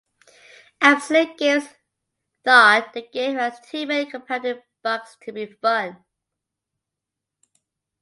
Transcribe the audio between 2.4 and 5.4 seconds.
thought the game had too many compounding bugs to